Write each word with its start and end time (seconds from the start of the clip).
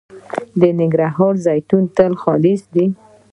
د 0.59 0.61
ننګرهار 0.79 1.33
د 1.37 1.41
زیتون 1.45 1.83
تېل 1.95 2.13
خالص 2.23 2.61
دي 2.73 2.85